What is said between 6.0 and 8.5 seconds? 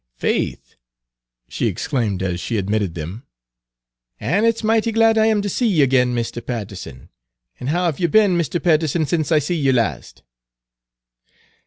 Misther Payterson! An' how hev ye be'n,